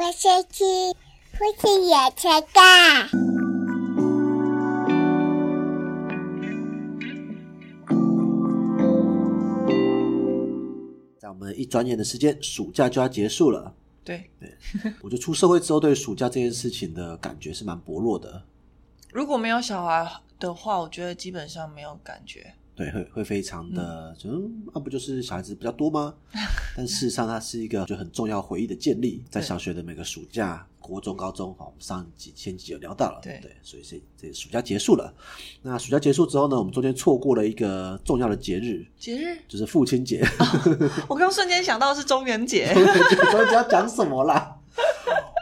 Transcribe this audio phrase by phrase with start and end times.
[0.00, 0.64] 我先去
[1.32, 3.08] 父亲也吃干。
[11.18, 13.74] 在我们一转眼的时间，暑假就要结束了。
[14.04, 14.30] 对，
[15.02, 18.44] 我觉得出社会之后，对暑假这件事情的感觉是蛮薄弱的。
[19.12, 20.08] 如果没有小孩
[20.38, 22.54] 的话，我觉得基本上没有感觉。
[22.78, 26.14] 对，会会非常的，嗯，那、不就是小孩子比较多吗？
[26.76, 35.12] 但事实上，它是一个就很重要回忆的建立，在小学的每个暑假、国中、高中，好，我们上几千集有聊到了，对对，所以这这暑假结束了。
[35.60, 40.24] 那暑假结束之后呢，我们中间错过了一个重要的节日，节日，就是父亲节。
[41.08, 44.54] 我刚瞬间想到的是 中元节，中元节要讲什么啦？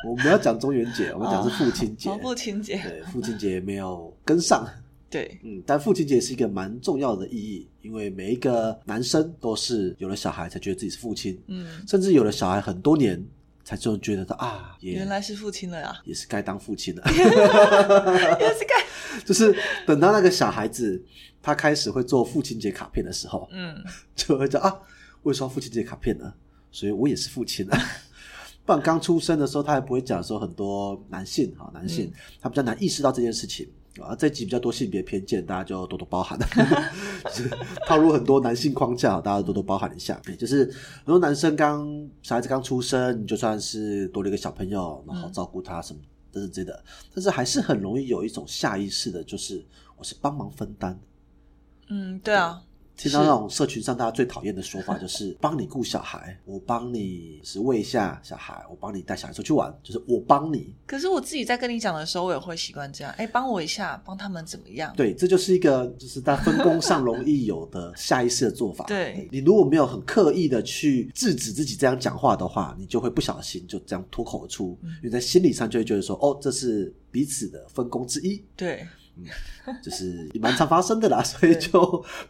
[0.08, 2.08] 我们要讲中元节，我们讲是父亲节。
[2.08, 4.66] 哦父亲节，对，父亲节没有跟上。
[5.08, 13.24] 对，嗯，但父亲节是一个蛮重要的意义，因为每一个男生都是有了小孩才觉得自己是父亲，嗯，甚至有了小孩很多年
[13.64, 17.02] 才终于觉得啊，也原来是父亲了呀，也是该当父亲了。
[18.40, 18.84] 也是该，
[19.24, 21.00] 就是等到那个小孩子
[21.40, 23.76] 他开始会做父亲节卡片的时候，嗯，
[24.16, 24.74] 就会讲啊，
[25.22, 26.32] 为什么父亲节卡片呢？
[26.72, 27.80] 所以我也是父亲啊。
[28.64, 33.68] 不然刚出生的时候，他还不会讲说很多男性哈，男性、他比较难意识到这件事情
[34.02, 34.14] 啊。
[34.14, 36.38] 这集比较多性别偏见，大家就多多包涵，
[37.24, 37.50] 就是
[37.86, 40.20] 套入很多男性框架，大家多多包涵一下。
[40.38, 40.64] 就是
[41.04, 41.86] 很多男生刚
[42.22, 46.00] 小孩子刚出生，你就算是多了一个小朋友，然后照顾他什么
[46.32, 49.64] 等等之类的，但是还是很容易有一种下意识的，就是
[49.96, 50.98] 我是帮忙分担。
[51.88, 52.62] 嗯，对啊，
[52.96, 60.72] 听到那种社群上大家最讨厌的说法，就是帮你顾小孩， 我帮你是喂一下小孩，我帮你带小孩出去玩，就是我帮你。
[60.86, 64.92] 可是我自己在跟你讲的时候，我也会习惯这样，哎，帮我一下，帮他们怎么样？
[64.96, 68.84] 对，这就是一个就是在分工上容易有的下意识的做法。
[68.86, 78.42] 对你如果没有很刻意的去制止自己这样讲话的话，你就会不小心就这样脱口而出，因为在心理上就会觉得说，哦，这是彼此的分工之一。
[78.56, 78.86] 对，
[79.82, 81.80] 就是也蛮常发生的啦， 所以就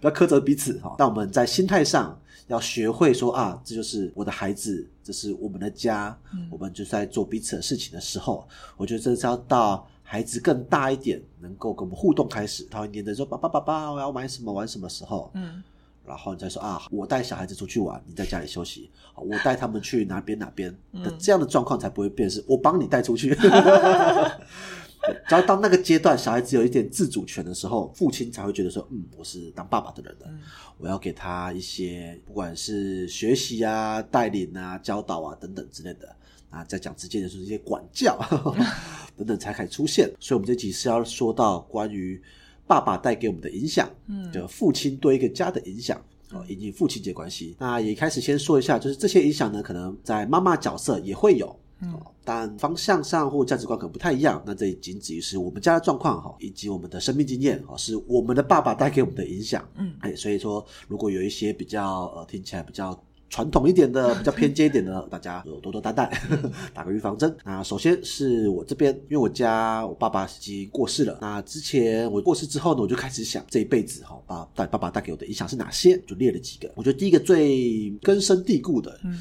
[0.00, 0.94] 不要苛责彼此哈。
[0.96, 8.46] 但我们在心态上要学会说啊，这就是我的孩子，这是我们的家，嗯我们就在做彼此的事情的时候，
[8.76, 15.62] 我觉得这是要到孩子更大一点，能够跟我们互动开始，他会黏着说爸爸爸爸，我要买什么玩什么时候，嗯，
[16.06, 20.72] 然后你再说啊，我带小孩子出去玩，你在家里休息，我带他们去哪边哪边
[21.02, 23.36] 的这样的状况才不会变是我帮你带出去。
[25.06, 30.40] 对只要到那个阶段，小孩子有一点自主权的时候，父亲才会觉得说，嗯，我是当爸爸的人了，嗯
[30.78, 36.14] 我要给他一些不管是学习啊、带领啊、教导啊等等之类的。
[36.48, 38.18] 啊，在讲直接的就是一些管教
[39.16, 40.10] 等等才开始出现。
[40.20, 42.22] 所以，我们这集是要说到关于
[42.66, 46.00] 爸爸带给我们的影响，嗯就父亲对一个家的影响。
[46.30, 54.42] 哦，以及父亲节关系，那也开始先说一下，就是这些影响呢，可能在妈妈角色也会有，嗯哦，但方向上或价值观可能不太一样。
[54.46, 59.62] 那这仅止于是我们家的状况哈，以及我们的生命经验哈，是我们的爸爸带给我们的影响。
[59.76, 62.98] 嗯哎，所以说如果有一些比较呃听起来比较
[63.28, 66.10] 传统一点的、比较偏见一点的，大家有多多担待，
[66.72, 67.36] 打个预防针。
[67.44, 71.18] 那首先是我这边，因为我家我爸爸已经过世了。
[71.20, 76.70] 那之前我过世之后呢，我就开始想这一辈子哈，爸带爸爸带给我的影响是哪些，就列了几个。
[76.74, 79.18] 我觉得第一个最根深蒂固的，嗯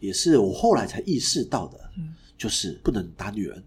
[0.00, 3.62] 也是我后来才意识到的，嗯就是不能打女人。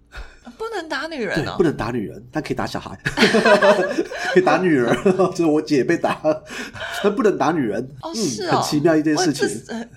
[0.57, 2.97] 不能打女人，哦不，能打女人，但可以打小孩，
[4.33, 4.95] 可以打女人，
[5.31, 6.19] 就是我姐被打，
[7.03, 7.81] 但 不能打女人。
[8.01, 8.57] 哦嗯，是哦。
[8.57, 9.47] 很奇妙一件事情。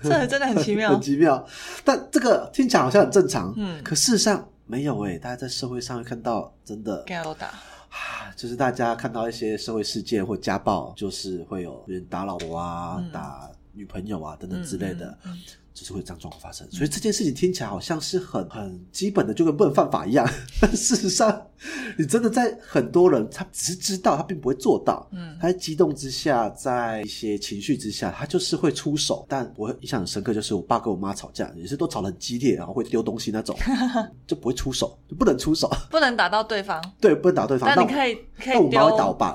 [0.03, 0.91] 这，这真的很奇妙。
[0.91, 1.44] 很，奇妙。
[1.84, 3.82] 但这个听起来好像很正常，嗯。
[3.82, 13.11] 可事实上没有诶、大家在社会上会看到，真的给他都打，啊，就是大家看到一些社会事件或家暴，就是会有人打老婆啊、嗯。
[13.11, 15.06] 打女朋友啊等等之类的。
[15.25, 15.38] 嗯嗯嗯
[15.75, 20.28] 就是会有这样状况发生，所以这件事情听起来好像是很很基本的，就跟不能犯法一样。
[20.60, 21.47] 但事实上，
[21.99, 25.09] 你真的在很多人他只是知道，他并不会做到。
[25.12, 29.25] 嗯他在激动之下，在一些情绪之下，他就是会出手。
[29.28, 33.56] 但我印象很深刻，就是我爸跟我妈吵架，也是都吵得很激烈，然后会丢东西那种，
[34.27, 35.70] 就不会出手，就不能出手。
[35.91, 37.70] 不能打到对方，对，不能打对方。
[37.70, 39.35] 我但你可以可以但我妈会打我丢，爸，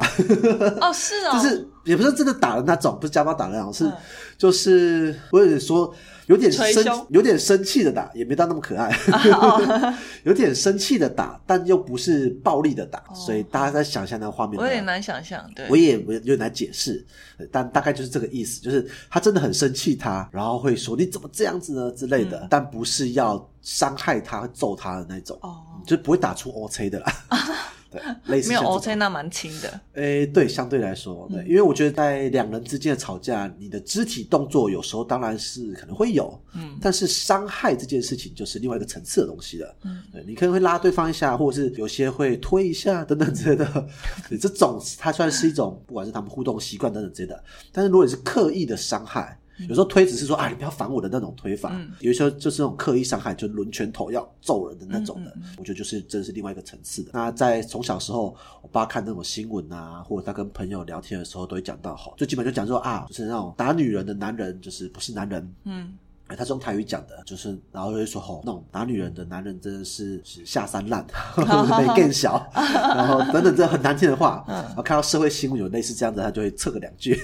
[0.88, 3.94] 哦是哦， 就是也不是真的打的那种，不是家暴打的那种，是、嗯
[4.38, 5.92] 就是我有点说
[6.28, 8.90] 有点生有点生气的打，也没到那么可爱，
[9.32, 9.94] 哦。
[10.24, 13.16] 有点生气的打，但又不是暴力的打，哦。
[13.16, 17.06] 所以大家在想象那个画面，我有点难想象，对，我也我有点难解释，
[17.52, 21.92] 但大概就是这个意思，就是他真的很生气他，然后会说你怎么这样子呢？
[21.92, 22.48] 之类的，嗯。
[22.50, 25.64] 但不是要伤害他、揍他的那种，哦。
[25.86, 27.14] 就不会打出 O C 的啦。
[27.90, 29.80] 对，类似没有 OK，那蛮轻的。
[29.94, 39.76] 诶，对，相对来说，嗯对，因为我觉得在两人之间的吵架，你的肢体动作有时候当然是可能会有，嗯但是伤害这件事情就是另外一个层次的东西了。
[39.84, 43.88] 嗯，对，你可能会拉对方一下，或者是有些会推一下等等之类的，
[44.30, 47.44] 对，这种它算是一种，不管是他们互动习惯等等之类的。
[47.72, 57.12] 但是如果你是刻意的伤害，有时候推只是说啊，你不要烦我的那种推法，嗯有时候就是那种刻意伤害，就抡拳头要揍人的那种的，嗯嗯我觉得就是真的是另外一个层次的。
[57.14, 74.56] 那在从小时候，我爸看那种新闻啊，或者他跟朋友聊天的时候，都会讲到哈，最基本就讲说啊，就是那种打女人的男人就是不是男人，嗯，哎，他是用台语讲的，就是然后就会说吼，那种打女人的男人真的是是下三滥， 或者被更小， 然后等等这很难听的话，嗯。
[74.56, 77.16] 然后看到社会新闻有类似这样的，他就会测个两句。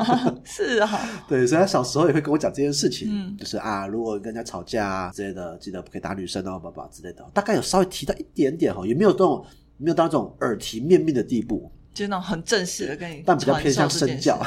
[0.44, 0.88] 是啊，
[1.28, 3.36] 对，所以他小时候也会跟我讲这件事情，嗯。
[3.36, 9.44] 就是啊，如果跟人家吵架啊之类的，记得不可以打女生哦，爸爸之类的，大概有稍微提到一点点哈，也没有这种
[9.76, 14.40] 没有到那种耳提面命的地步，就那种很正式的跟你，但比较偏向身教。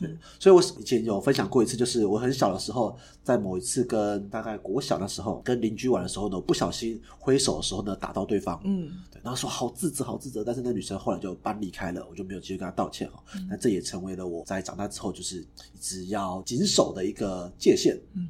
[0.00, 0.08] 啊
[0.40, 8.90] 所以我以前有分享过一次，就是我很小的时候，在某一次跟大概国小的时候跟邻居玩的时候呢，我不小心挥手的时候呢打到对方，嗯。
[9.10, 13.22] 对，然后说好自责，好自责，但是那女生后来就搬离开了，我就没有继续跟她道歉哈。
[13.48, 17.98] 那这也成为了我在长大之后就是一直要谨守的一个界限。
[18.14, 18.28] 嗯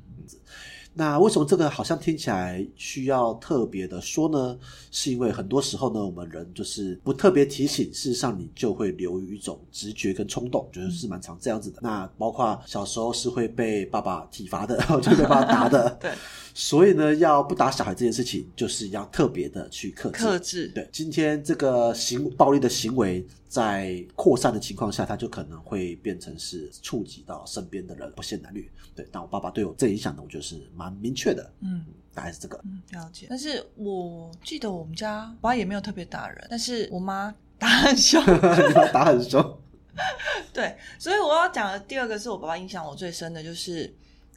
[0.96, 4.56] 那为什么这个好像听起来需要特别的说呢？
[4.92, 11.80] 是因为很多时候呢，我们人就是不特别提醒，事实上你就会流于一种直觉跟冲动，觉得是蛮常这样子的。
[11.82, 16.12] 那包括小时候是会被爸爸体罚的， 就被爸爸打的， 对，
[16.54, 20.16] 所以呢，要不打小孩这件事情，就是要特别的去克制。
[20.16, 28.68] 克制，对，今天这个行暴力的行为在扩散的情况下，他就可能会变成是触及到身边的人，不限男女。
[28.96, 31.84] 对，但我爸爸对我这影响呢，我觉得是蛮明确的，嗯。
[32.12, 32.60] 大概是这个。
[32.64, 33.26] 嗯，了解。
[33.28, 38.24] 但是我记得我们家我爸也没有特别打人，但是我妈打很凶。
[38.92, 39.58] 打很凶，
[40.52, 43.92] 对，所以我要讲的第二个是我爸爸影响我最深的，就是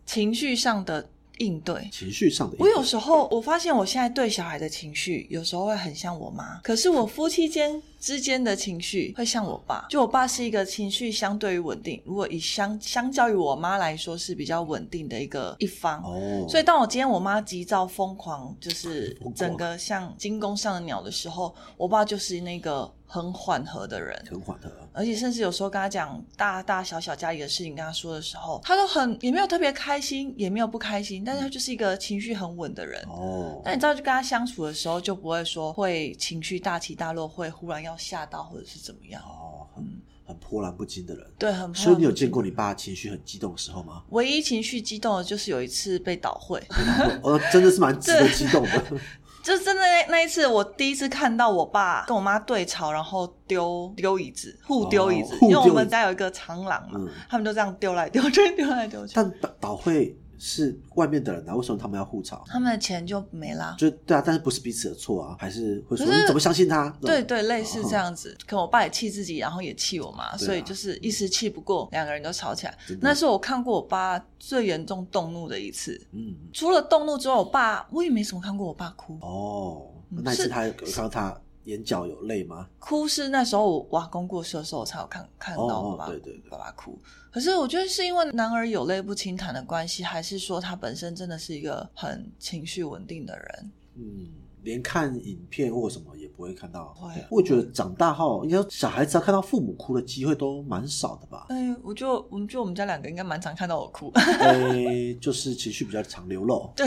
[0.08, 1.88] 情绪上的应对。
[1.92, 2.68] 情绪上的应我。
[2.68, 9.85] 有时候我发现我现在对小孩的情绪有时候会很像我妈，可是我夫妻间之间的情绪会像我爸。
[9.89, 16.01] 就我爸是一个情绪相对于稳定，如果以相相较于我妈来说是比较稳定的一个一方。
[16.03, 24.17] 哦，所以，当我今天我妈急躁疯狂，就是整个像惊弓上的鸟的时候，我爸就是那个很缓和的人。
[24.29, 24.71] 很缓和。
[24.94, 33.03] 而且甚至有时候跟他讲大大小小家里的事情，跟他说的时候，他都很也没有特别开心，也没有不开心，但是他就是一个情绪很稳的人。
[33.07, 39.21] 哦，那你知道，就跟他相处的时候，就不会说会情绪大起大落，会忽然要吓到或者是怎么样。
[39.23, 39.83] 哦，很
[40.25, 41.25] 很波澜不惊的人。
[41.39, 41.73] 对，很。
[41.73, 42.51] 所以你有见过你？
[42.51, 44.03] 爸情绪很激动的时候吗？
[44.09, 46.61] 唯一情绪激动的就是有一次被倒会，
[47.21, 48.83] 哦，真的是蛮值得激动的。
[49.44, 62.44] 就真的那那一次，我第一次看到我爸跟我妈对吵，然后丢丢椅子，互丢椅子，因为我们家有一个长廊嘛，嗯他们就这样丢来丢去，丢来丢去，但导导会是外面的人啊，为什么他们要互吵？
[62.48, 63.75] 他们的钱就没啦。
[63.78, 65.36] 就对啊，但是不是彼此的错啊？
[65.39, 66.89] 还是会说是你怎么相信他？
[67.01, 68.38] 对对，类似这哦样子。
[68.45, 72.78] 可我爸也气自己，然后也气我妈，啊所以就是一时气不过，两个人就吵起来。
[73.01, 76.00] 那是我看过我爸最严重动怒的一次。
[76.12, 79.18] 嗯，除了动怒之外，我爸我也没什么看过我爸哭。
[79.22, 82.68] 哦，嗯那一次是他有看到他眼角有泪吗？
[82.80, 86.98] 哭是那时候我阿公过世的时候，我才有看看到哦哦、对对对爸爸哭。
[87.30, 93.72] 可是我觉得是因为男儿有泪不轻弹的关系，还是说他本身真的是一个很情绪稳定的人？
[93.96, 94.28] 嗯，
[94.63, 96.94] 连看影片或什么也不会看到。
[96.94, 101.45] 会对我觉得长大后，应该小孩子要看到父母哭的机会都蛮少的吧？
[101.49, 106.69] 哎，我就我们就我们家两个应该蛮常看到我哭，诶，就是情绪比较常流露。
[106.76, 106.85] 对，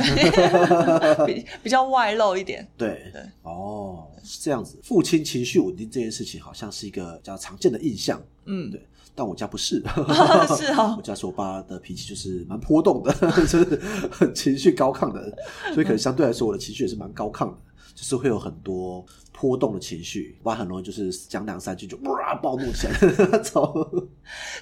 [1.27, 2.67] 比比较外露一点。
[2.77, 4.79] 对对，哦，是这样子。
[4.83, 8.23] 父亲情绪稳定这件事情，好像是一个比较常见的印象。
[8.47, 9.81] 嗯，对但我家不是，
[10.57, 13.59] 是哦我家是我爸的脾气就是蛮波动的， 就是
[14.11, 15.37] 很情绪高亢的，
[15.75, 17.57] 所以可能相对来说我的情绪也是蛮高亢的，
[17.95, 20.37] 就是会有很多波动的情绪。
[20.43, 22.93] 我爸很容易就是讲两三句就哇暴怒起来
[23.31, 24.09] 那种。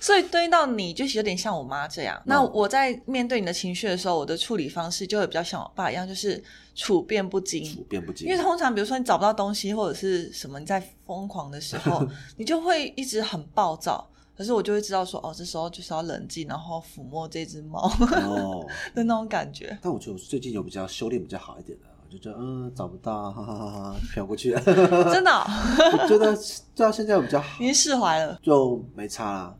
[0.01, 2.21] 所以对应到你，就是有点像我妈这样。
[2.27, 6.43] 那我在面对你的情绪的时候，我的处理方式就会比较像我爸一样，就是
[6.75, 7.65] 处变不惊。
[7.65, 12.07] 处变不惊因为，通常比如说你找不到东西或者是什么，你在疯狂的时候，
[12.37, 14.09] 你就会一直很暴躁。
[14.37, 17.91] 可是我就会知道说，哦，这时候就是要冷静，然后抚摸这只猫
[18.23, 19.77] 哦， 的那种感觉。
[19.83, 24.61] 但我觉得我最近有比较修炼比较好一点的，我就觉得嗯找不到，哈哈哈哈，飘过去了。
[25.13, 25.45] 真的哦、
[25.93, 26.35] 我觉得
[26.75, 28.41] 对啊，现在有比较好，你释怀了。
[28.43, 29.57] 就没差啦。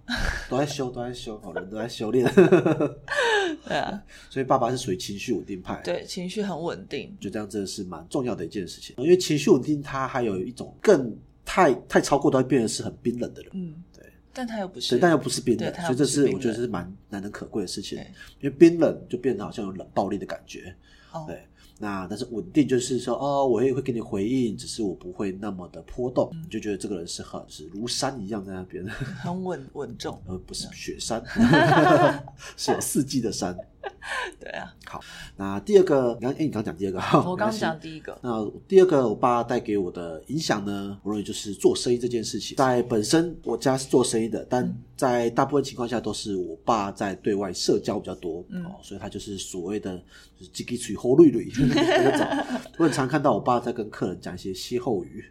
[0.49, 2.25] 都在修，都在修，好，人都在修炼。
[3.69, 7.15] 对啊，所以爸爸是属于情绪稳定派。，对，情绪很稳定。
[7.21, 8.97] 就这样真的是蛮重要的一件事情。
[8.97, 11.15] 因为情绪稳定，他还有一种更
[11.45, 13.51] 太太超过，都会变得是很冰冷的人。
[13.53, 14.03] 嗯，对，
[14.33, 17.99] 但他又不是，对，但又不是冰冷，所以这是我觉得是蛮难能可贵的事情。
[18.41, 20.75] 因为冰冷就变得好像有冷暴力的感觉。
[21.13, 21.47] 哦，对，
[21.81, 30.21] 那但是稳定就是说，哦，我也会给你回应，只是我不会那么的波动，嗯你就觉得这个人是很是如山一样在那边，很稳稳重。
[30.27, 31.23] 呃不是雪山，
[32.57, 33.57] 是有四季的山。
[34.41, 35.01] 对啊，好
[35.37, 42.57] 那第二个，你刚哎，你刚讲第二个，我刚讲第一个，那第二个，我爸带给我的影响呢，我认为就是做生意这件事情。
[42.57, 49.97] 在本身我家是做生意的，但在大部分情况下都是我爸在对外社交比较多，嗯哦，所以他就是所谓的
[50.39, 52.27] 就是叽叽嘴吼绿绿那种。
[52.79, 55.25] 我很常看到我爸在跟客人讲一些歇后语，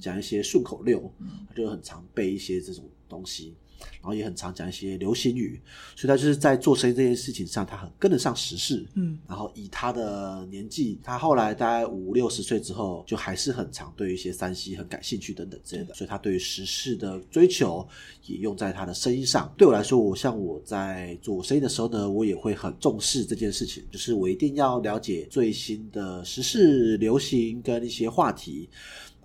[0.00, 1.12] 讲一些顺口溜，
[1.48, 3.54] 他就很常背一些这种东西。
[3.92, 5.60] 然后也很常讲一些流行语，
[5.96, 8.84] 所以他就是在做生意这件事情上，他很跟得上时事。
[8.94, 17.86] 嗯，然后以他的年纪，他后来大概五六十岁之后，就还是很常对一些山西很感兴趣等等之类的，所以他对于时事的追求
[18.26, 19.52] 也用在他的生意上。
[19.56, 28.68] 对我来说，我像我在做生意的时候呢，我也会很重视这件事情，就是我一定要了解最新的时事流行跟一些话题。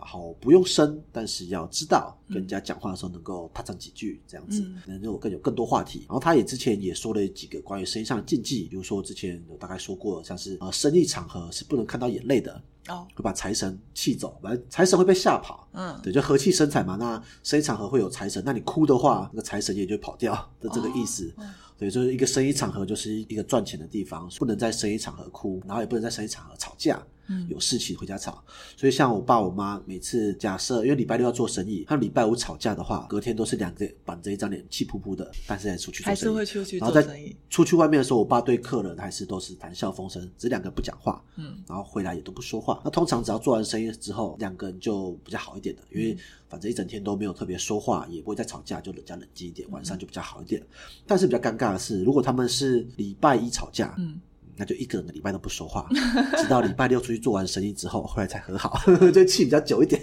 [0.09, 5.99] 然后不用深，但是要知道跟人家讲话的时候能够踏上几句这样子，嗯能够更有更多话题。
[5.99, 15.69] 然后他也之前也说了几个关于生意上的禁忌，比如说之前有大概说过，像是呃生意场合是不能看到眼泪的，哦，会把财神气走，反正财神会被吓跑。
[15.73, 16.95] 嗯，对，就和气生财嘛。
[16.95, 21.31] 那生意场合会有财神，那你哭的话，那个财神也就跑掉的这个意思。
[21.79, 27.01] 对，就是一个生意场合，就是一个赚钱的地方，不能在生意场合哭，然后也不能在生意场合吵架。
[27.31, 28.43] 嗯有事情回家吵，
[28.75, 36.35] 所以像我爸我妈每次假设，因为礼拜六要做生意，他们礼拜五吵架的话，隔天都是两个板着一张脸，气扑扑的，但是还出去做还是生意。
[36.35, 37.35] 会出去然后在做生意。
[37.47, 42.81] 出去外面的时候，我爸对客人还是都是谈笑风生，只是两个不讲话，嗯，然后回来也都不说话。
[42.83, 46.17] 那通常只要做完生意之后，两个人就比较好一点的，因为
[46.49, 50.61] 反正一整天都没有特别说话，也不会再吵架，就人家冷静一点，晚上就比较好一点。
[51.05, 54.19] 但是比较尴尬的是，如果他们是礼拜一吵架，嗯，
[54.59, 55.87] 那就一个人的礼拜都不说话，
[56.37, 58.77] 直到礼拜六出去做完生意之后，后来才和好，
[59.13, 60.01] 就气比较久一点。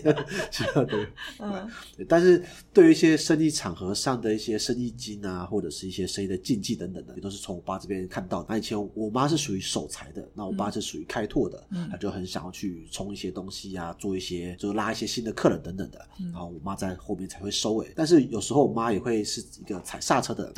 [0.50, 1.06] 是的， 对。
[1.40, 1.70] 嗯
[2.08, 8.46] 但是对于一些生意场合上的一些生意经啊，或者是一些生意的禁忌等等的，也都是从我爸这边看到的。
[8.48, 17.92] 那以前我妈是属于守财的，那我爸是属于开拓的，嗯他就很想要去冲一些东西啊，做一些就拉一些新的客人等等的，嗯然后我妈在后面才会收尾。
[17.94, 20.54] 但是有时候我妈也会是一个踩刹车的人。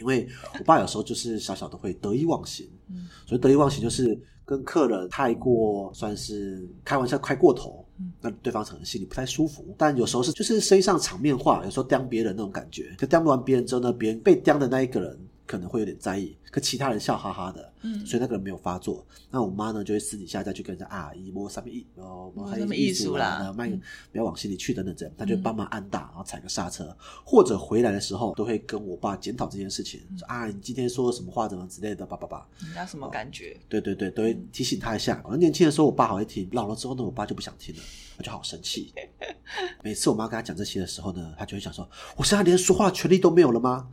[0.00, 9.74] 因为我爸有时候就是小小的会得意忘形，嗯所以得意忘形就是跟客人太过算是开玩笑开过头，嗯那对方可能心里不太舒服。
[9.78, 19.04] 但有时候是就是生意上场面话，有时候刁别人那种感觉，就刁不完别人之后呢，别人被刁的那一个人可能会有点在意，可其他人笑哈哈的，嗯所以那个人没有发作。
[19.28, 23.80] 那我妈呢，就会私底下再去跟人家啊，一摸上面一哦，摸摸什么艺术啦那卖嗯
[24.12, 32.46] 不要往心里去等等这样，他就帮忙按打，然后踩个刹车，或者回来的时候都会跟我爸检讨这件事情，说啊，你今天说了什么话，怎么之类的，叭叭叭。
[32.64, 33.58] 人家什么感觉？
[33.68, 35.20] 对对对，都会提醒他一下。
[35.24, 37.82] 我年轻的时候，我爸好会听；老了之后呢，我爸就不想听了，
[38.16, 38.92] 他就好生气。
[39.82, 43.88] 每次我妈跟他讲这些的时候呢，他就会想说：“我现在连说话权利都没有了吗？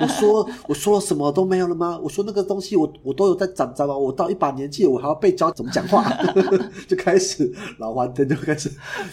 [0.00, 1.98] 我说我说了什么都没有了吗？
[2.02, 3.96] 我说那个东西我我都有在长长吗？
[3.96, 6.04] 我到一把年纪，我还要被教怎么讲话？”
[6.88, 8.70] 就开始老顽灯就开始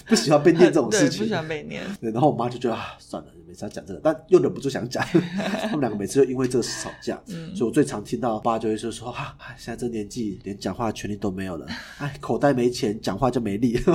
[0.08, 1.84] 不喜欢被念这种，事情，不喜欢被念。
[2.02, 5.04] 对，然后我妈就觉得啊，算了，每次要讲这个，但又忍不住想讲。
[5.70, 11.66] 他们两个每次都因为这个事吵架，嗯所以我最常听到我爸就会说说啊，哎现在这年纪连讲话的权利都没有了，
[12.00, 13.74] 哎，口袋没钱，讲话就没力，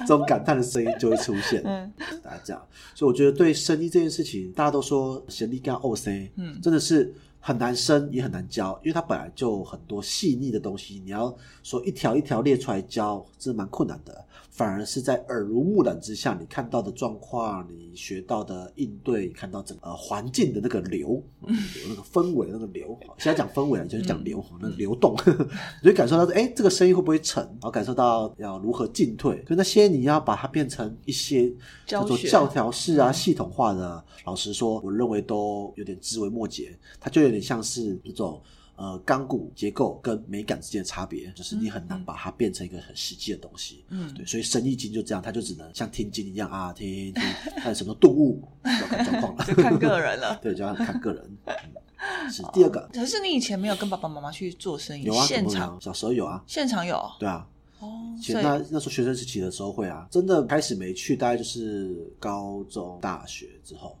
[0.00, 1.62] 这种感叹的声音就会出现。
[1.64, 2.62] 嗯大家这样，
[2.94, 14.24] 所以我觉得对生意这件事情，大家都说神力跟 OC，嗯真的是很难生也很难教，因为它本来就很多细腻的东西，你要说一条一条列出来教，真的蛮困难的。
[14.50, 21.54] 反而是在耳濡目染之下，你看到的状况，你学到的应对，看到整个呃环境的那个流，流
[21.90, 22.98] 那个氛围那个流。
[23.18, 25.14] 现在讲氛围啊，就是讲流，那个流动，
[25.82, 27.44] 你会感受到，哎，这个生意会不会成？
[27.44, 29.44] 然后感受到要如何进退。
[29.46, 31.52] 所以那些你要把它变成一些
[31.84, 38.40] 叫做教条式啊、系统化的，老实说，我认为都有点枝微末节，它就有点像是一种。
[38.78, 43.82] 呃，钢骨结构跟美感之间的差别，就是你很难把它变成一个很实际的东西。
[43.88, 47.22] 嗯对，所以生意经就这样，它就只能像听经一样啊，听听听，
[47.56, 50.38] 还有什么动物要看状况了， 就看个人了。
[50.44, 51.38] 对，就要看个人。
[51.48, 57.48] 嗯是第二个，可是你以前没有跟爸爸妈妈去做生意，有啊，现场小时候有啊，现场有对啊，
[57.80, 63.96] 哦，以前所以那那时候学生时期的时候会啊，真的开始没去，大概就是高中、大学之后。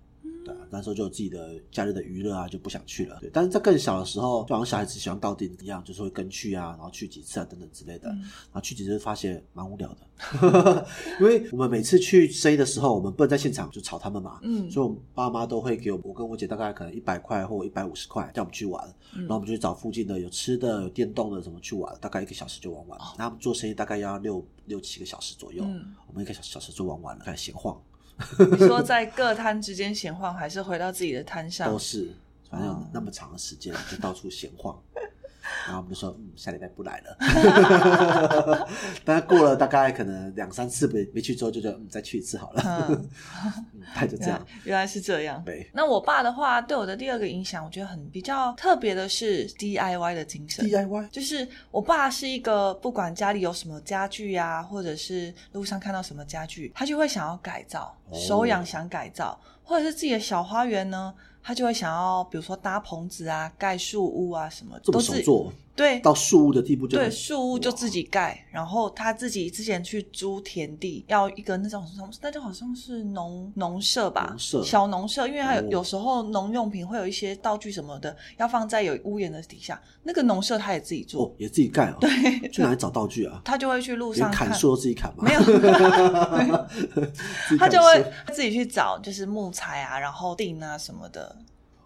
[0.46, 3.18] 对啊，那时候就有自己的假日的娱乐啊，就不想去了。
[3.20, 8.08] 对，但是在更小的时候，就好像小孩子喜欢到顶一样，就是会跟去啊，然后去几次啊，等等之类的。
[8.10, 10.86] 嗯然后去几次发现蛮无聊的，
[11.20, 18.82] 因为我们每次去生意的时候，我们不能在现场就吵他们嘛，嗯所以我们爸妈都会给我我跟我姐大概可能一百块或一百五十块，叫我们去玩，
[19.14, 22.98] 嗯然后我们就去找附近的有吃的、有电动的什么去玩，大概一个小时就玩完。
[22.98, 25.62] 然后他们做生意大概要六六七个小时左右，
[26.06, 27.78] 我们一个小小时就玩完了，开始闲晃。
[28.50, 31.78] 你说 在各摊之间闲晃，还是回到自己的摊上都？
[31.78, 32.10] 是，
[32.50, 34.76] 反正有哦那么长的时间 就到处闲晃。
[35.66, 38.68] 然后我们就说，嗯，下礼拜不来了。
[39.04, 42.62] 但是过了大概可能两三次没没去之后，就觉得嗯，再去一次好了。
[42.88, 43.08] 嗯，
[43.74, 44.44] 嗯，大概就这样。
[44.64, 45.42] 原来是这样。
[45.44, 50.64] 对那我爸的话，对我的第二个影响，我觉得很比较特别的是 DIY 的精神。
[50.66, 61.14] ，DIY 就是我爸是一个不管家里有什么家具啊，或者是路上看到什么家具，他就会想要改造，哦手痒想改造，或者是自己的小花园呢，
[61.46, 81.98] 他就会想要比如说搭棚子啊、盖树屋啊什么，都是做对到树屋的地步就对，很树屋就自己盖，然后他自己之前去租田地，要一个那种什么，那就好像是农农舍吧，农舍小农舍，因为他有、哦有时候农用品会有一些道具什么的，要放在有屋檐的底下，那个农舍他也自己做，哦，也自己盖哦。
[82.00, 83.40] 对，去哪里找道具啊？
[83.44, 84.52] 他就会去路上砍。
[84.54, 85.24] 树都自己砍吗？
[85.24, 85.40] 没有，
[87.58, 91.36] 他就会自己去找，就是木材啊，然后钉啊什么的，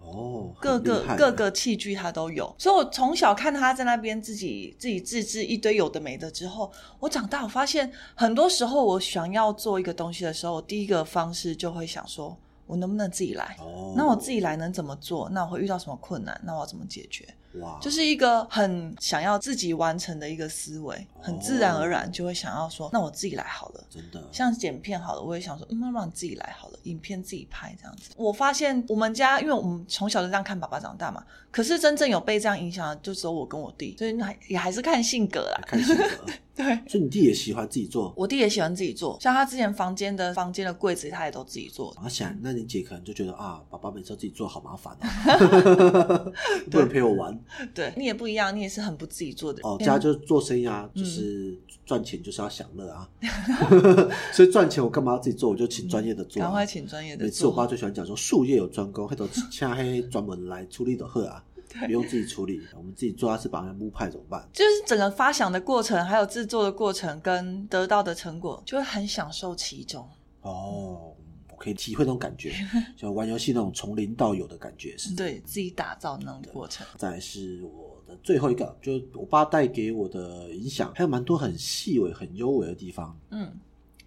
[0.00, 13.57] 哦，各个各个器具他都有，所以我从小看他在那边自己自己自制一堆有的没的之后，我长大我发现很多时候我想要做一个东西的时候，我第一个方式就会想说，我能不能自己来？
[13.61, 15.28] 哦，那我自己来能怎么做？
[15.30, 16.40] 那我会遇到什么困难？
[16.45, 17.26] 那我要怎么解决？
[17.54, 23.85] 哇，就是一个很想要自己完成的一个思维，很自然而然就会想要说，那我自己来好了。
[23.90, 28.11] 真的像剪片好了，我也想说，嗯，那让你自己来好了，影片自己拍这样子。
[28.16, 35.61] 我发现我们家，因为我们从小就这样看爸爸长大嘛，可是真正有被这样影响的，就只有我跟我弟，所以还也还是看性格啦。
[35.66, 36.04] 看性格。
[36.52, 41.90] 对，所以你弟也喜欢自己做，我弟也喜欢自己做，像他之前房间的房间的柜子，他也都自己做。
[41.95, 46.33] 然后想，那你姐可能就觉得啊，爸爸每次都自己做好麻烦 哦，
[46.71, 47.39] 不能陪我玩
[47.75, 49.61] 对你也不一样，你也是很不自己做的。
[49.62, 49.76] 哦。
[49.80, 53.09] 嗯家就是做生意啊，就是赚钱就是要享乐啊，
[54.32, 55.50] 所以赚钱我干嘛要自己做？
[55.50, 56.66] 我就请专业的做、啊赶快。
[56.66, 57.24] 请专业的做。
[57.24, 61.42] 每次我爸最喜欢讲说，术业有专攻，黑头掐黑专门来处理的喝啊，
[61.87, 64.46] 不用自己处理，我们自己做，他是把人木派怎么办？
[64.53, 70.07] 就是整个发想的过程，还有制作的过程，跟得到的成果，就会很享受其中。
[70.42, 71.16] 哦，我
[71.61, 72.55] 可以体会那种感觉，
[72.96, 75.12] 就玩游戏那种从零到有的感觉是。
[75.14, 76.87] 对自己打造那种过程。
[76.96, 83.14] 再来是我的最后一个，就是我爸带给我的影响，还有蛮多很细微、很优微的地方。
[83.29, 83.53] 嗯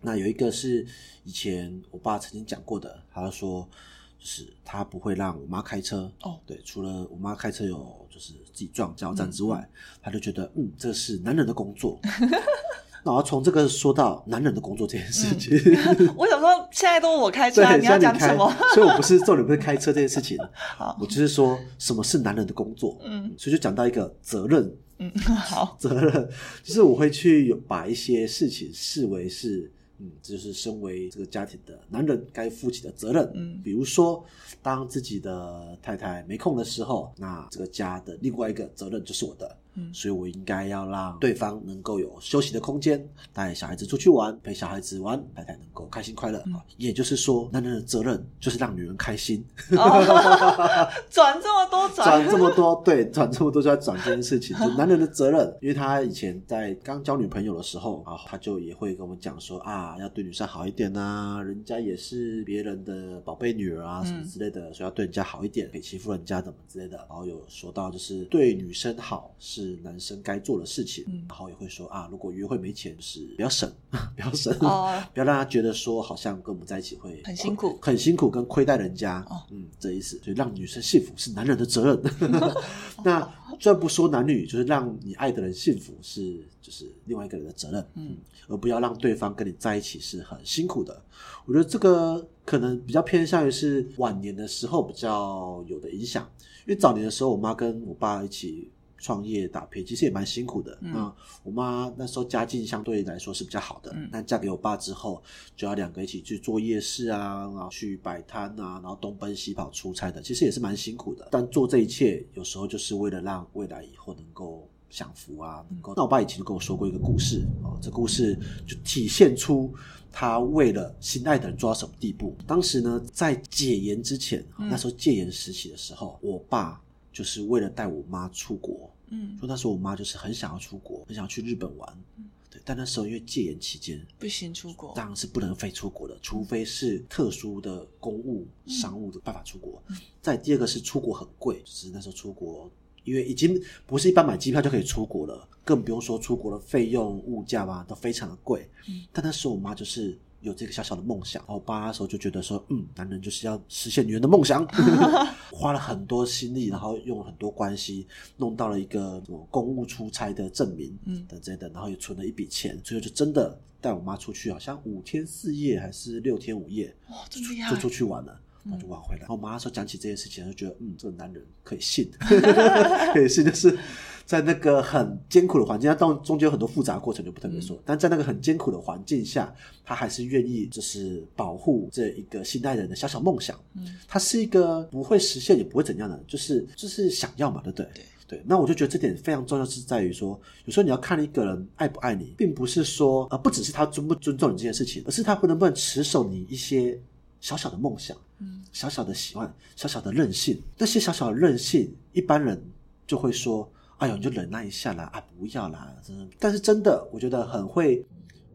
[0.01, 0.85] 那有一个是
[1.23, 3.69] 以前我爸曾经讲过的，他说
[4.17, 6.11] 就是他不会让我妈开车。
[6.23, 9.69] 哦对，除了我妈开车有就是自己撞加油站之嗯外，
[10.01, 11.99] 他就觉得嗯，这是男人的工作。
[13.03, 15.57] 那我要从这个说到男人的工作这件事情。
[16.15, 20.37] 我想说，现在都我开车、啊，你要讲什么？， 所以我不是重点不是开车这件事情，
[20.77, 22.97] 好我就是说什么是男人的工作。
[23.03, 26.29] 嗯所以就讲到一个责任，嗯，好，责任
[26.63, 33.29] 就是我会去有把一些事情视为是，嗯，就是身为这个家庭的男人该负起的责任。
[33.35, 34.23] 嗯比如说，
[34.61, 39.57] 当自己的太太没空的时候，那这个家的另外一个责任就是我的。
[39.75, 46.43] 嗯所以我应该要让对方能够有休息的空间，带小孩子出去玩，陪小孩子玩，太太能够开心快乐。
[46.77, 49.43] 也就是说，男人的责任就是让女人开心。
[49.71, 50.01] 哦，
[51.09, 55.53] 转这么多转这么多，对，转这么多就要转这件事情，就男人的责任。
[55.61, 66.97] 因为他以前在刚交女朋友的时候啊，他就也会跟我们讲说啊，要对女生好一点呐、人家也是别人的宝贝女儿啊，什么之类的，所以要对人家好一点，别欺负人家怎么之类的。
[66.97, 73.71] 然后有说到就是对女生好是男生该做的事情，嗯然后也会说啊，如果约会没钱，就是不要省，
[74.15, 74.53] 不要省。
[74.59, 79.25] 哦，不要让他觉得说好像跟我们在一起会很辛苦很辛苦跟亏待人家。
[79.29, 82.13] 哦嗯，这意思，所以让女生幸福是男人的责任。
[83.03, 83.21] 那
[83.59, 87.85] 虽然不说男女，就是让你爱的人幸福是就是另外一个人的责任。
[87.95, 91.01] 嗯，而不要让对方跟你在一起是很辛苦的。
[91.45, 96.29] 我觉得这个可能比较偏向于是晚年的时候比较有的影响，
[96.65, 98.69] 因为早年的时候，我妈跟我爸一起。
[99.03, 100.77] 创业打拼其实也蛮辛苦的。
[100.79, 105.21] 嗯那我妈那时候家境相对来说是比较好的，嗯但嫁给我爸之后，
[105.57, 111.27] 就要两个一起去做夜市啊，然后去摆摊啊，然后东奔西跑出差的，其实也是蛮辛苦的。
[111.29, 115.93] 但做这一切有时候就是为了让未来以后能够享福啊，能够。
[115.97, 119.73] 那我爸以前就跟我说过一个故事哦，这故事就体现出
[120.11, 122.37] 他为了心爱的人做到什么地步。
[122.47, 126.79] 当时呢，在戒严之前，那时候戒严时期的时候，我爸
[127.13, 132.03] 就是为了带我妈出国，嗯，说那时候我妈就是很想要出国，很想要去日本玩，
[132.49, 139.81] 对，但那时候因为戒严期间，不行出国，当然是不能飞出国的，除非是特殊的公务、商务的办法出国。
[140.21, 142.69] 再第二个是出国很贵，就是那时候出国，
[143.03, 148.67] 因为已经不是一般买机票就可以出国了，更不用说出国的费用、物价嘛，都非常的贵。
[149.11, 154.63] 但那时候我妈就是有这个小小的梦想，然后我爸那时候就觉得说，嗯，男人就是要实现女人的梦想，
[155.51, 168.39] 花了很多心力，然后用了很多关系，弄到了一个什么公务出差的证明，嗯等等等，然后也存了一笔钱，最后就真的带我妈出去，好像五天四夜还是六天五夜，哇，这么厉害就，出去玩了。
[168.65, 169.19] 然后就玩回来。
[169.19, 172.09] 然后我妈那时候讲起这件事情，就觉得嗯，这个男人可以信，
[173.13, 173.77] 可以信，就是
[174.25, 183.59] 在那个很艰苦的环境，他当中间有很多复杂的过程就不特别说，但在那个很艰苦的环境下，他还是愿意就是保护这一个新代人的小小梦想。
[183.75, 187.85] 嗯，他是一个不会实现也不会怎样的，就是就是想要嘛，对不对？
[187.93, 196.97] 对对，那我就觉得这点非常重要，是在于说，有时候你要看一个人爱不爱你，并不是说呃，不只是他尊不尊重你这件事情，而是他不能不能持守你一些
[197.41, 200.59] 小小的梦想，嗯，小小的喜欢，小小的任性。
[200.77, 202.59] 那些小小的任性，一般人
[203.05, 203.69] 就会说
[204.03, 208.05] ：“哎呦，你就忍耐一下啦，啊，不要啦。”真的，但是真的，我觉得很会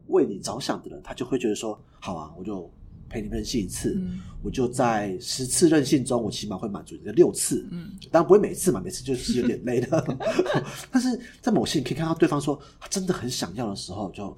[0.08, 2.70] 为你着想的人，他就会觉得说：“好啊，我就
[3.08, 10.18] 陪你任性一次，嗯我就在十次任性中，我起码会满足你的六次。”嗯，当然不会每次嘛，每次就是有点累的。
[10.92, 14.28] 但是在某些你可以看到对方说他真的很想要的时候，就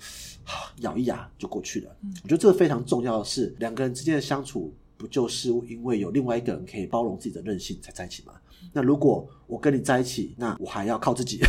[0.44, 1.96] 啊咬一牙就过去了。
[2.22, 8.34] 我觉得这个非常重要的是，两个人之间的相处，不就是因为有另外一个人可以包容自己的任性才在一起吗？
[8.72, 11.40] 那如果我跟你在一起，那我还要靠自己，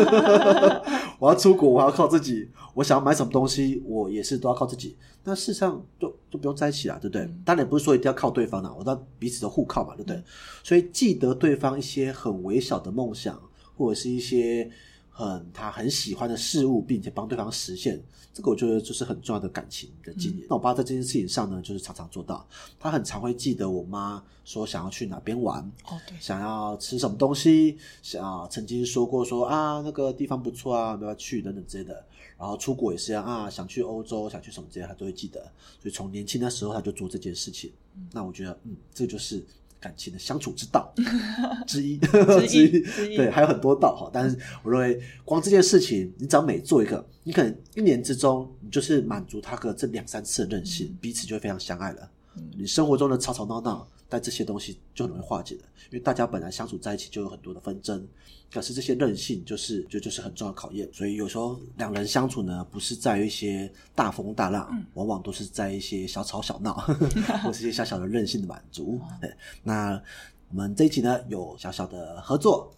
[1.18, 4.96] 我要出国，我还要靠自己，我想要买什么东西，我也是都要靠自己。
[5.22, 7.28] 那事实上就就不用在一起了，对不对？
[7.44, 10.22] 当然也不是说一定要靠对方啦，我到彼此的互靠嘛，对不对？
[10.64, 13.38] 所以记得对方一些很微小的梦想，
[13.76, 14.70] 或者是一些
[15.10, 20.46] 很他很喜欢的事物，并且帮对方实现，这个我觉得就是很重要的感情的经验。
[20.48, 22.46] 那我爸在这件事情上呢，就是常常做到，
[22.78, 32.04] 他很常会记得我妈说想要去哪边玩，哦对，想要吃什么东西，想要曾经说过说啊那个地方不错啊，要不要去等等之类的。
[32.38, 35.38] 然后出国也是一样啊，想去欧洲，想去什么之类，他都会记得。
[35.78, 37.70] 所以从年轻的时候他就做这件事情。
[38.12, 39.44] 那我觉得，嗯，这就是
[39.80, 40.92] 感情的相处之道
[41.66, 44.10] 之一，之一对，还有很多道哈。
[44.12, 52.10] 但是我认为，光这件事情，你只要每做一个，你可能一年之中，你就是满足他个这两三次的任性，彼此就会非常相爱了。
[52.56, 58.06] 你生活中的吵吵闹闹，但这些东西就很容易化解的，因为大家本来相处在一起就有很多的纷争，
[58.52, 60.86] 可是这些韧性就是就就是很重要的考验。
[60.92, 66.74] 所以有时候两人相处呢，不是在于一些大风大浪，往往都是在一些小吵小闹，
[67.44, 69.00] 或是一些小小的任性的满足。
[69.20, 70.02] 对，那
[70.50, 72.70] 我们这一集呢有小小的合作。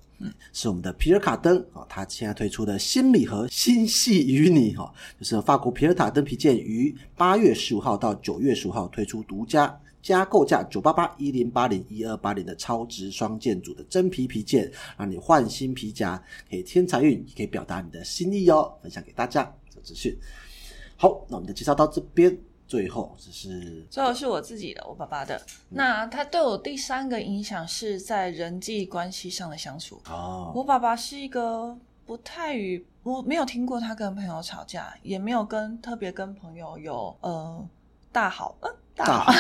[0.53, 18.77] 是我们的皮尔卡登啊，它现在推出的新礼盒心系与你哈，就是法国皮尔卡登皮件于八月十五号到九月十五号推出独家加购价九八八一零八零一二八零的超值双件组的真皮皮件，让你换新皮夹，可以添财运，也可以表达你的心意哦。
[18.83, 20.19] 分享给大家这资讯。
[20.97, 22.37] 好，那我们的介绍到这边，
[22.67, 25.41] 最后就是最后是我自己的，我爸爸的。
[25.69, 30.01] 那他对我第三个影响是在人际关系上的相处。
[30.07, 37.69] 哦，我爸爸是一个不太与我没有听过他跟朋友吵架，也没有跟特别跟朋友有呃
[38.11, 39.33] 大好，呃大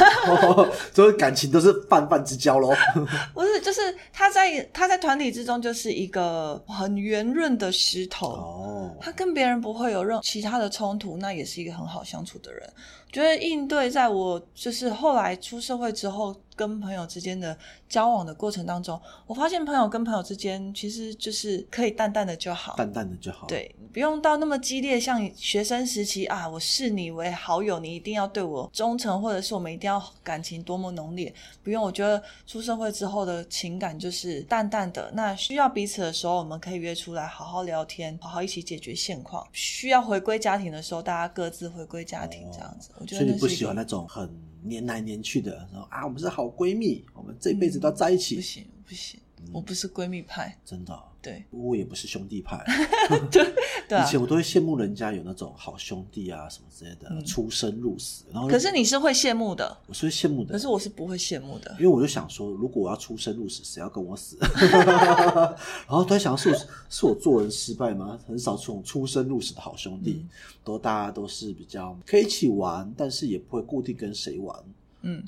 [0.95, 2.73] 所以感情都是泛泛之交喽。
[3.35, 3.81] 不是，就是
[4.13, 8.29] 他在他在团体之中就是一个很圆润的石头。
[8.29, 12.69] 哦，他跟别人不会有任其他的冲突，那也是一个很好相处的人。
[13.13, 17.55] 觉得应对在我就是后来出社会之后，跟朋友之间的
[17.87, 31.83] 交往的过程当中，我发现朋友跟朋友之间其实就是可以淡淡的就好，淡淡的就好。，对，不用到那么激烈，像学生时期啊，我视你为好友，你一定要对我忠诚，或者是我们一定要感情多么浓烈，不用。
[31.83, 39.47] 我觉得出社会之后的情感就是淡淡的，那需要彼此的时候，我们可以约出来好好聊天，好好一起解决现况。
[39.53, 42.91] 需要回归家庭的时候，大家各自回归家庭，这样子。
[42.99, 44.31] 我觉得所以你不喜欢那种很
[44.63, 48.37] 黏来黏去的，然后啊，我们是好闺蜜，我们这辈子都要在一起。
[48.37, 49.19] 不行不行，
[49.53, 52.63] 我不是闺蜜派，真的哦、对我也不是兄弟派。
[53.31, 54.11] 对啊以。
[54.11, 58.25] 前我都会羡慕人家有那种好兄弟啊什么之类的，嗯出生入死。
[58.33, 61.81] 然后可是你是会羡慕的，我是会羡慕的，可是我是不会羡慕的因。
[61.81, 64.37] 为我就想说，如果我要出生入死，谁要跟我死？
[64.43, 66.57] 然后突然想，是我
[66.89, 68.19] 是我做人失败吗？
[68.27, 70.29] 很少这种出生入死的好兄弟，嗯
[70.65, 74.57] 都大家都是比较可以一起玩，但是也不会固定跟谁玩。
[75.03, 75.23] 嗯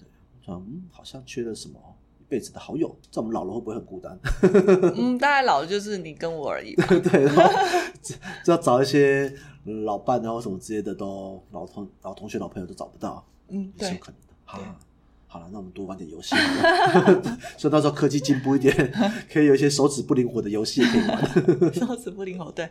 [0.46, 1.78] 嗯，好像缺了什么
[2.24, 4.18] 一辈子的好友，在我们老了会不会很孤单？
[4.96, 6.86] 嗯，大概老的就是你跟我而已吧。
[6.88, 7.42] 对，然后
[8.02, 9.30] 就就要找一些
[9.84, 14.34] 老伴啊或什么之类的，都老同老同学、老朋友都找不到，嗯，对，也是有可能的。
[14.44, 14.76] 好对了，
[15.34, 16.36] 好了，那我们多玩点游戏
[17.58, 18.72] 所以 到时候科技进步一点，
[19.28, 21.74] 可以有一些手指不灵活的游戏也可以玩。
[21.74, 22.52] 手指不灵活。
[22.52, 22.70] 对，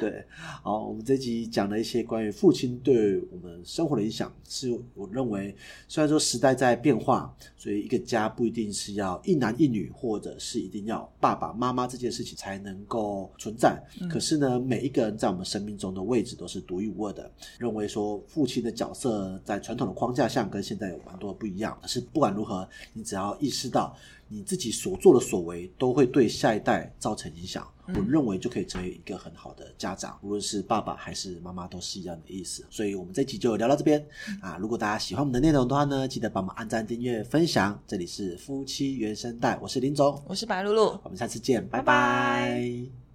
[0.00, 0.24] 对，
[0.62, 5.54] 好，我们这集讲了一些关于父亲对我们生活的影响，是我认为
[5.86, 13.78] 虽然说时代在变化，所以一个家不一定是要一男一女，或者是一定要爸爸妈妈这件事情才能够存在。
[14.08, 17.30] 可是呢，每一个人在我们生命中的位置都是独一无二的。
[17.58, 23.96] 认为说父亲的角色在传统的框架下跟现在有蛮多的不一样，可是不管如何，你只要意识到
[24.28, 32.64] 你自己所做的所为都会对下一代造成影响，我认为就可以成为一个很好的家长，无论是爸爸还是妈妈都是一样的意思。
[32.68, 34.04] 所以我们这期就聊到这边
[34.40, 34.58] 啊！
[34.60, 37.80] 如果大家喜欢我们的内容的话呢，记得帮我们按赞、订阅、分享。
[37.86, 41.00] 这里是夫妻原声带，我是林总，我是白露露。
[41.02, 43.07] 我们下次见，拜拜拜拜